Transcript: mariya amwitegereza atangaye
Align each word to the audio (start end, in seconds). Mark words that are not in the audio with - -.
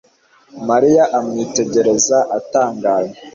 mariya 0.67 1.03
amwitegereza 1.17 2.17
atangaye 2.37 3.09